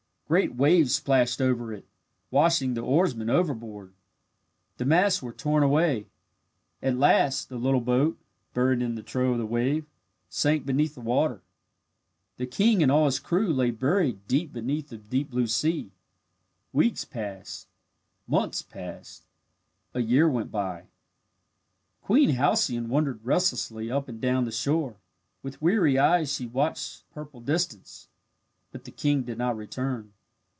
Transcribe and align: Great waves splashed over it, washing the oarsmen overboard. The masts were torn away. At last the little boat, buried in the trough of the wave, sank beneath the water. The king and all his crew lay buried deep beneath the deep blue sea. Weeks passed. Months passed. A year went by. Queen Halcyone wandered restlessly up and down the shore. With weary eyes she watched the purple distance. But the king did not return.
Great 0.31 0.55
waves 0.55 0.95
splashed 0.95 1.41
over 1.41 1.73
it, 1.73 1.85
washing 2.29 2.73
the 2.73 2.79
oarsmen 2.81 3.29
overboard. 3.29 3.91
The 4.77 4.85
masts 4.85 5.21
were 5.21 5.33
torn 5.33 5.61
away. 5.61 6.07
At 6.81 6.95
last 6.95 7.49
the 7.49 7.57
little 7.57 7.81
boat, 7.81 8.17
buried 8.53 8.81
in 8.81 8.95
the 8.95 9.03
trough 9.03 9.33
of 9.33 9.39
the 9.39 9.45
wave, 9.45 9.83
sank 10.29 10.65
beneath 10.65 10.95
the 10.95 11.01
water. 11.01 11.41
The 12.37 12.45
king 12.45 12.81
and 12.81 12.89
all 12.89 13.03
his 13.07 13.19
crew 13.19 13.51
lay 13.51 13.71
buried 13.71 14.25
deep 14.29 14.53
beneath 14.53 14.87
the 14.87 14.97
deep 14.97 15.31
blue 15.31 15.47
sea. 15.47 15.91
Weeks 16.71 17.03
passed. 17.03 17.67
Months 18.25 18.61
passed. 18.61 19.25
A 19.93 19.99
year 19.99 20.29
went 20.29 20.49
by. 20.49 20.85
Queen 22.03 22.29
Halcyone 22.29 22.87
wandered 22.87 23.19
restlessly 23.25 23.91
up 23.91 24.07
and 24.07 24.21
down 24.21 24.45
the 24.45 24.51
shore. 24.53 24.95
With 25.43 25.61
weary 25.61 25.99
eyes 25.99 26.33
she 26.33 26.45
watched 26.45 26.99
the 27.09 27.13
purple 27.15 27.41
distance. 27.41 28.07
But 28.71 28.85
the 28.85 28.91
king 28.91 29.23
did 29.23 29.37
not 29.37 29.57
return. 29.57 30.13